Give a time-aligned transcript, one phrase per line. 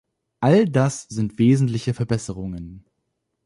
[0.39, 2.85] All das sind wesentliche Verbesserungen.